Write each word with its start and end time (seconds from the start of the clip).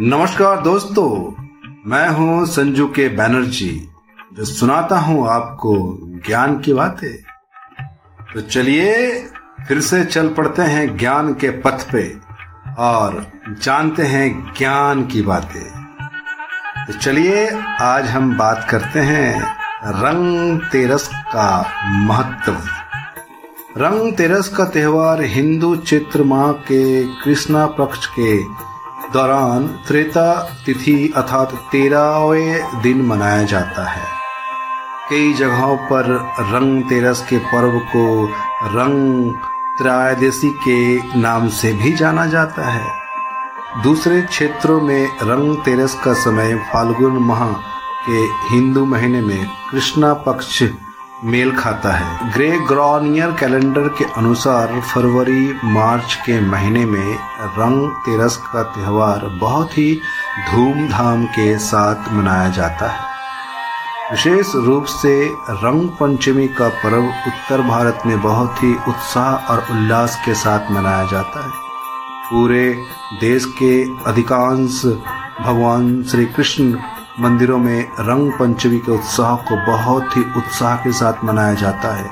नमस्कार 0.00 0.60
दोस्तों, 0.60 1.34
मैं 1.86 2.08
हूँ 2.08 2.46
संजू 2.46 2.86
के 2.86 3.08
बैनर्जी, 3.08 3.88
जो 4.34 4.44
सुनाता 4.44 4.98
हूँ 4.98 5.28
आपको 5.28 5.98
ज्ञान 6.26 6.58
की 6.58 6.72
बातें। 6.72 7.16
तो 8.34 8.40
चलिए, 8.40 9.20
फिर 9.68 9.80
से 9.80 10.04
चल 10.04 10.28
पड़ते 10.28 10.62
हैं 10.62 10.96
ज्ञान 10.96 11.34
के 11.34 11.50
पथ 11.50 11.92
पे 11.92 12.16
और 12.78 13.26
जानते 13.62 14.02
हैं 14.02 14.54
ज्ञान 14.58 15.06
की 15.06 15.22
बातें। 15.22 15.70
तो 16.86 16.92
चलिए, 16.92 17.50
आज 17.80 18.06
हम 18.06 18.38
बात 18.38 18.66
करते 18.70 19.00
हैं 19.00 19.56
रंग 19.84 20.60
तेरस 20.60 21.10
का 21.14 21.72
महत्व। 21.90 22.56
रंग 23.76 24.14
तेरस 24.14 24.48
का 24.48 24.64
त्योहार 24.64 25.22
हिंदू 25.22 25.76
चित्र 25.76 26.22
माह 26.22 26.52
के 26.52 27.04
कृष्णा 27.04 27.66
पक्ष 27.66 28.06
के 28.06 28.67
दौरान 29.12 29.66
त्रेता 29.66 30.56
तिथि 30.66 31.12
अर्थात 31.16 31.52
तेरहवें 31.72 32.82
दिन 32.82 33.02
मनाया 33.02 33.42
जाता 33.42 33.88
है। 33.88 34.06
कई 35.10 35.32
जगहों 35.32 35.76
पर 35.76 36.10
रंग 36.40 36.82
तेरस 36.88 37.26
के 37.30 37.38
पर्व 37.38 37.78
को 37.78 38.26
रंग 38.68 39.32
त्रयोदशी 39.78 40.50
के 40.50 40.98
नाम 41.18 41.48
से 41.48 41.72
भी 41.72 41.92
जाना 41.92 42.26
जाता 42.26 42.68
है। 42.68 42.86
दूसरे 43.82 44.22
क्षेत्रों 44.22 44.80
में 44.80 45.08
रंग 45.22 45.56
तेरस 45.64 45.94
का 45.94 46.12
समय 46.12 46.54
फाल्गुन 46.72 47.12
माह 47.12 47.52
के 48.08 48.18
हिंदू 48.54 48.84
महीने 48.84 49.20
में 49.20 49.46
कृष्णा 49.70 50.14
पक्ष 50.14 50.62
मेल 51.24 51.56
खाता 51.56 51.92
है। 51.92 52.32
ग्रे 52.32 52.60
ग्रॉनियर 52.60 53.30
कैलेंडर 53.32 53.88
के 53.88 54.04
अनुसार 54.04 54.80
फरवरी, 54.80 55.60
मार्च 55.64 56.14
के 56.14 56.40
महीने 56.40 56.86
में 56.86 57.18
रंग 57.40 57.90
तेरस 57.90 58.36
का 58.36 58.62
त्यौहार 58.62 59.26
बहुत 59.26 59.78
ही 59.78 60.00
धूमधाम 60.50 61.24
के 61.26 61.58
साथ 61.58 62.12
मनाया 62.12 62.48
जाता 62.48 62.88
है। 62.88 63.00
विशेष 64.10 64.54
रूप 64.54 64.84
से 64.84 65.34
रंग 65.50 65.88
पंचमी 65.88 66.48
का 66.48 66.68
पर्व 66.68 67.04
उत्तर 67.04 67.62
भारत 67.62 68.02
में 68.06 68.22
बहुत 68.22 68.62
ही 68.62 68.74
उत्साह 68.74 69.34
और 69.34 69.66
उल्लास 69.70 70.22
के 70.24 70.34
साथ 70.34 70.70
मनाया 70.70 71.04
जाता 71.04 71.44
है। 71.44 71.52
पूरे 72.30 72.84
देश 73.20 73.44
के 73.44 73.84
अधिकांश 74.04 74.84
भगवान 75.40 76.02
श्री 76.02 76.26
कृष्ण 76.26 76.72
मंदिरों 77.20 77.58
में 77.58 77.88
रंग 78.00 78.32
पंचमी 78.32 78.78
के 78.78 78.92
उत्साह 78.92 79.36
को 79.36 79.56
बहुत 79.66 80.16
ही 80.16 80.20
उत्साह 80.36 80.76
के 80.76 80.92
साथ 80.92 81.24
मनाया 81.24 81.54
जाता 81.54 81.94
है। 81.96 82.10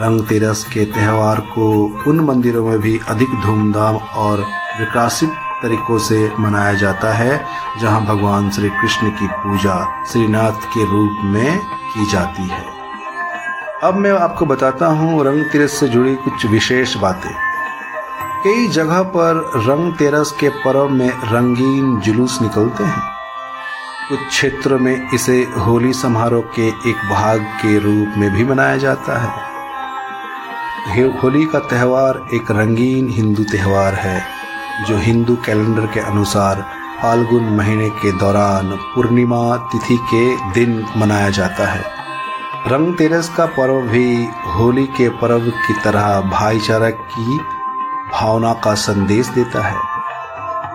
रंग 0.00 0.20
तेरस 0.26 0.64
के 0.64 0.84
त्यौहार 0.84 1.40
को 1.40 1.84
उन 2.06 2.20
मंदिरों 2.20 2.64
में 2.66 2.78
भी 2.78 3.00
अधिक 3.08 3.28
धूमधाम 3.28 3.96
और 3.96 4.38
विकासित 4.78 5.30
तरीकों 5.62 5.98
से 5.98 6.32
मनाया 6.38 6.74
जाता 6.74 7.12
है, 7.12 7.44
जहाँ 7.80 8.04
भगवान 8.04 8.50
श्री 8.50 8.68
कृष्ण 8.68 9.10
की 9.10 9.26
पूजा 9.26 10.04
श्रीनाथ 10.04 10.52
के 10.52 10.84
रूप 10.84 11.18
में 11.24 11.58
की 11.94 12.10
जाती 12.10 12.42
है। 12.42 12.64
अब 13.82 13.94
मैं 13.94 14.10
आपको 14.10 14.46
बताता 14.46 14.86
हूँ 14.86 15.24
रंग 15.24 15.44
तेरस 15.44 15.72
से 15.72 15.88
जुड़ी 15.88 16.14
कुछ 16.14 16.46
विशेष 16.46 16.96
बातें। 16.96 17.32
कई 18.44 18.68
जगह 18.68 19.02
पर 19.02 19.50
रंग 19.56 19.92
तेरस 19.92 20.36
के 20.40 20.48
पर्व 20.48 20.88
में 20.88 21.08
रंगीन 21.08 22.00
जुलूस 22.00 22.42
निकलते 22.42 22.84
हैं। 22.84 23.17
कुछ 24.08 24.20
क्षेत्रों 24.20 24.78
में 24.78 25.10
इसे 25.14 25.36
होली 25.58 25.92
समारोह 25.92 26.42
के 26.54 26.66
एक 26.90 27.00
भाग 27.10 27.40
के 27.62 27.78
रूप 27.78 28.14
में 28.18 28.30
भी 28.34 28.44
मनाया 28.44 28.76
जाता 28.76 29.16
है, 29.18 29.30
होली 31.22 31.44
का 31.44 31.58
त्यौहार 31.68 32.20
एक 32.34 32.50
रंगीन 32.50 33.08
हिंदू 33.08 33.44
त्यौहार 33.44 33.94
है, 33.94 34.20
जो 34.86 34.96
हिंदू 34.98 35.36
कैलेंडर 35.36 35.86
के 35.86 36.00
अनुसार 36.02 36.62
फाल्गुन 37.02 37.44
महीने 37.56 37.88
के 37.96 38.12
दौरान 38.18 38.70
पूर्णिमा 38.94 39.56
तिथि 39.72 39.96
के 40.12 40.24
दिन 40.52 40.84
मनाया 40.96 41.28
जाता 41.30 41.66
है। 41.66 41.84
रंग 42.66 42.94
तेरस 42.96 43.28
का 43.28 43.46
पर्व 43.58 43.80
भी 43.82 44.06
होली 44.54 44.86
के 44.96 45.08
पर्व 45.18 45.50
की 45.58 45.74
तरह 45.84 46.20
भाईचारा 46.30 46.90
की 46.90 47.38
भावना 48.12 48.52
का 48.54 48.74
संदेश 48.80 49.28
देता 49.28 49.66
है। 49.66 49.87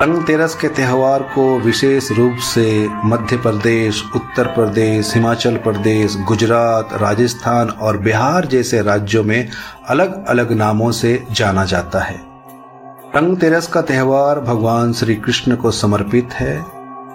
धनतेरस 0.00 0.54
के 0.54 0.68
त्यौहार 0.68 1.22
को 1.22 1.58
विशेष 1.58 2.12
रूप 2.12 2.36
से 2.36 2.88
मध्य 3.04 3.36
प्रदेश, 3.36 4.04
उत्तर 4.16 4.46
प्रदेश, 4.46 5.14
हिमाचल 5.14 5.56
प्रदेश, 5.56 6.16
गुजरात, 6.16 6.88
राजस्थान 6.92 7.68
और 7.68 7.96
बिहार 7.96 8.46
जैसे 8.46 8.82
राज्यों 8.82 9.24
में 9.24 9.48
अलग 9.88 10.26
अलग 10.26 10.52
नामों 10.52 10.90
से 10.92 11.24
जाना 11.32 11.64
जाता 11.64 11.98
है। 11.98 12.16
धनतेरस 13.14 13.66
का 13.66 13.82
त्यौहार 13.82 14.40
भगवान 14.40 14.92
श्री 14.92 15.14
कृष्ण 15.14 15.56
को 15.56 15.70
समर्पित 15.70 16.28
है, 16.32 16.64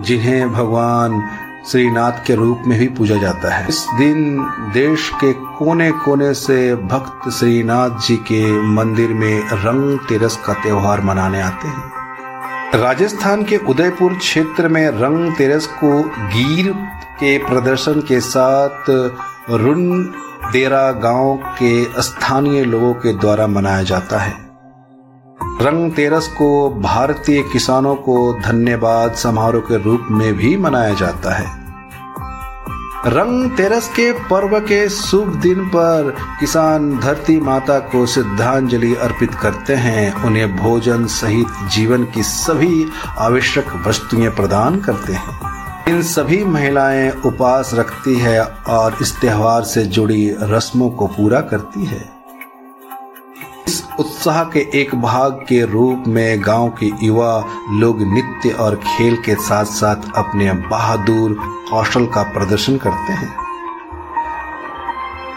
जिन्हें 0.00 0.52
भगवान 0.52 1.28
श्रीनाथ 1.70 2.26
के 2.26 2.34
रूप 2.34 2.62
में 2.66 2.78
भी 2.78 2.88
पूजा 2.88 3.16
जाता 3.16 3.54
है। 3.54 3.68
इस 3.68 3.86
दिन 3.98 4.46
देश 4.74 5.10
के 5.14 5.32
कोने 5.32 5.90
कोने 5.90 6.34
से 6.34 6.76
भक्त 6.76 7.30
श्रीनाथ 7.30 7.90
जी 7.90 8.16
के 8.16 8.60
मंदिर 8.62 9.08
में 9.08 9.42
रंग 9.52 9.98
तेरस 9.98 10.36
का 10.36 10.52
त्यौहार 10.52 11.00
मनाने 11.00 11.40
आते 11.40 11.68
हैं। 11.68 12.05
राजस्थान 12.74 13.44
के 13.44 13.56
उदयपुर 13.56 14.14
क्षेत्र 14.14 14.68
में 14.68 14.88
रंग 14.88 15.34
तेरस 15.36 15.66
को 15.66 16.02
गिर 16.02 16.72
के 17.20 17.38
प्रदर्शन 17.38 18.00
के 18.00 18.20
साथ 18.20 18.90
रुन 19.50 20.02
देरा 20.52 20.92
गाँव 20.92 21.36
के 21.36 22.02
स्थानीय 22.02 22.64
लोगों 22.64 22.94
के 22.94 23.12
द्वारा 23.12 23.46
मनाया 23.46 23.82
जाता 23.82 24.18
है। 24.18 24.34
रंग 25.62 25.92
तेरस 25.92 26.28
को 26.28 26.70
भारतीय 26.70 27.42
किसानों 27.42 27.94
को 27.96 28.32
धन्यवाद 28.32 29.14
समारोह 29.14 29.62
के 29.62 29.82
रूप 29.82 30.06
में 30.10 30.34
भी 30.34 30.56
मनाया 30.56 30.94
जाता 30.94 31.34
है। 31.34 31.65
रंग 33.06 33.50
तेरस 33.56 33.88
के 33.88 34.12
पर्व 34.12 34.60
के 34.60 34.88
शुभ 34.88 35.34
दिन 35.34 35.66
पर 35.66 36.16
किसान 36.40 36.98
धरती 36.98 37.40
माता 37.40 37.78
को 37.78 38.06
श्रद्धांजलि 38.06 38.94
अर्पित 38.94 39.34
करते 39.34 39.74
हैं। 39.74 40.14
उन्हें 40.14 40.56
भोजन 40.56 41.06
सहित 41.06 41.46
जीवन 41.70 42.04
की 42.04 42.22
सभी 42.22 42.90
आवश्यक 43.18 43.66
वस्तुएँ 43.86 44.28
प्रदान 44.28 44.80
करते 44.80 45.12
हैं। 45.12 45.40
इन 45.88 46.02
सभी 46.02 46.44
महिलाएँ 46.44 47.10
उपास 47.10 47.70
रखती 47.74 48.18
है 48.18 48.40
और 48.68 48.96
इस 49.02 49.20
त्यौहार 49.20 49.62
से 49.62 49.84
जुड़ी 49.84 50.36
रस्मों 50.40 50.90
को 50.90 51.06
पूरा 51.06 51.40
करती 51.40 51.84
है। 51.84 52.15
उत्साह 54.00 54.42
के 54.44 54.60
एक 54.74 54.94
भाग 54.94 55.32
के 55.48 55.64
रूप 55.64 56.04
में 56.06 56.42
गाँव 56.46 56.68
के 56.68 56.90
युवा 57.02 57.44
लोग 57.70 58.02
नृत्य 58.02 58.50
और 58.50 58.74
खेल 58.76 59.16
के 59.16 59.34
साथ 59.34 59.64
साथ 59.64 59.96
अपने 60.16 60.52
बहादुर 60.52 61.36
कौशल 61.70 62.06
का 62.06 62.22
प्रदर्शन 62.22 62.76
करते 62.76 63.12
हैं। 63.12 63.34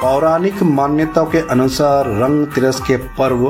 पौराणिक 0.00 0.62
मान्यताओं 0.62 1.26
के 1.26 1.38
अनुसार 1.38 2.06
रंग 2.06 2.46
तिरस 2.46 2.80
के 2.80 2.96
पर्व, 2.96 3.48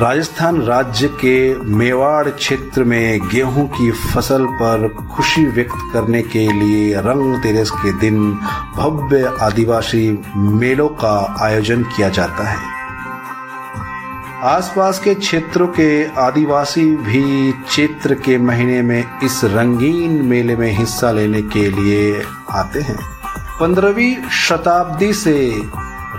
राजस्थान 0.00 0.62
राज्य 0.62 1.08
के 1.08 1.54
मेवाड़ 1.58 2.28
क्षेत्र 2.28 2.84
में 2.84 3.28
गेहूँ 3.28 3.66
की 3.68 3.90
फ़सल 3.90 4.46
पर 4.46 4.88
खुशी 5.12 5.46
व्यक्त 5.46 5.90
करने 5.92 6.22
के 6.22 6.52
लिए 6.52 7.00
रंग 7.00 7.42
तिरस 7.42 7.70
के 7.70 7.92
दिन 7.92 8.32
भव्य 8.76 9.32
आदिवासी 9.40 10.24
मेलों 10.36 10.88
का 10.88 11.36
आयोजन 11.40 11.82
किया 11.82 12.08
जाता 12.08 12.48
है। 12.48 12.77
आसपास 14.44 14.98
के 14.98 15.14
क्षेत्रों 15.14 15.66
के 15.68 16.04
आदिवासी 16.20 16.84
भी 16.96 17.52
चैत्र 17.70 18.14
के 18.14 18.36
महीने 18.38 18.82
में 18.82 19.20
इस 19.22 19.40
रंगीन 19.44 20.10
मेले 20.24 20.56
में 20.56 20.70
हिस्सा 20.72 21.10
लेने 21.10 21.40
के 21.42 21.68
लिए 21.70 22.22
आते 22.50 22.80
हैं। 22.80 22.98
पंद्रहवीं 23.60 24.14
शताब्दी 24.30 25.12
से 25.12 25.34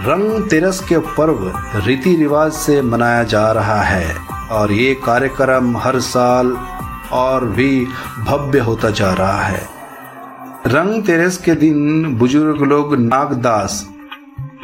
रंग 0.05 0.49
तेरस 0.49 0.79
के 0.79 0.97
पर्व 0.97 1.51
रीति 1.85 2.15
रिवाज 2.15 2.51
से 2.51 2.81
मनाया 2.81 3.23
जा 3.23 3.51
रहा 3.51 3.81
है 3.81 4.15
और 4.51 4.71
ये 4.71 4.93
कार्यक्रम 5.05 5.77
हर 5.77 5.99
साल 5.99 6.51
और 7.11 7.45
भी 7.45 7.85
भव्य 8.19 8.59
होता 8.59 8.89
जा 8.89 9.13
रहा 9.13 9.41
है। 9.41 9.61
रंग 10.67 11.03
तेरस 11.03 11.37
के 11.37 11.55
दिन 11.55 12.05
बुज़ुर्ग 12.17 12.61
लोग 12.63 12.95
नागदास, 12.95 13.87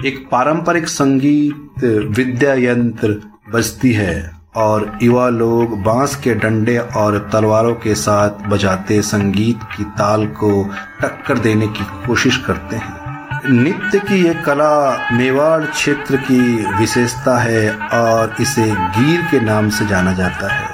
एक 0.05 0.27
पारंपरिक 0.31 0.87
संगीत 0.87 1.83
विद्या 2.09 2.53
यंत्र 2.53 3.21
बजती 3.53 3.91
है 3.93 4.31
और 4.55 4.99
युवा 5.01 5.29
लोग 5.29 5.83
बाँस 5.83 6.15
के 6.15 6.35
डंडे 6.35 6.77
और 6.77 7.29
तलवारों 7.33 7.73
के 7.73 7.95
साथ 7.95 8.29
बजाते 8.29 9.01
संगीत 9.01 9.59
की 9.77 9.83
ताल 9.83 10.27
को 10.27 10.69
टक्कर 11.01 11.39
देने 11.39 11.67
की 11.67 12.07
कोशिश 12.07 12.37
करते 12.37 12.75
हैं। 12.75 13.19
नृत्य 13.49 13.99
की 13.99 14.25
ये 14.27 14.33
कला 14.33 14.97
मेवाड़ 15.11 15.65
क्षेत्र 15.65 16.17
की 16.17 16.39
विशेषता 16.77 17.39
है 17.39 17.75
और 17.77 18.35
इसे 18.39 18.71
गीर 18.71 19.21
के 19.21 19.39
नाम 19.39 19.69
से 19.69 19.87
जाना 19.87 20.13
जाता 20.13 20.53
है। 20.53 20.67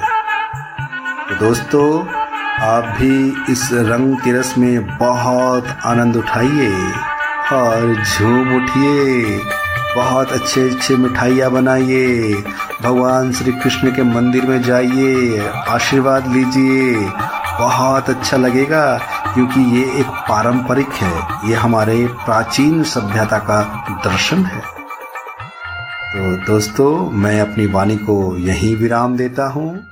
तो 1.28 1.44
दोस्तों, 1.44 2.06
आप 2.60 2.84
भी 2.84 3.36
इस 3.52 3.68
रंग 3.72 4.20
तिरस 4.20 4.54
में 4.58 4.98
बहुत 4.98 5.66
आनंद 5.84 6.16
उठाइए 6.16 6.92
और 7.52 8.04
झूम 8.04 8.56
उठिए। 8.56 9.40
बहुत 9.96 10.32
अच्छे 10.32 10.68
अच्छे 10.70 10.96
मिठाइयाँ 10.96 11.50
बनाइए। 11.50 12.34
भगवान 12.82 13.32
श्री 13.32 13.52
कृष्ण 13.52 13.90
के 13.90 14.02
मंदिर 14.02 14.46
में 14.46 14.62
जाइए, 14.62 15.38
आशीर्वाद 15.68 16.32
लीजिए। 16.32 16.94
बहुत 17.58 18.10
अच्छा 18.10 18.36
लगेगा, 18.36 18.98
क्योंकि 19.34 19.60
ये 19.76 19.84
एक 20.00 20.06
पारंपरिक 20.28 20.92
है। 20.92 21.50
ये 21.50 21.56
हमारे 21.56 22.06
प्राचीन 22.24 22.82
सभ्यता 22.82 23.38
का 23.38 23.62
दर्शन 24.04 24.44
है। 24.44 24.60
तो 26.12 26.36
दोस्तों, 26.46 27.10
मैं 27.10 27.40
अपनी 27.40 27.66
वाणी 27.66 27.96
को 27.96 28.36
यहीं 28.38 28.76
विराम 28.76 29.16
देता 29.16 29.48
हूँ। 29.48 29.91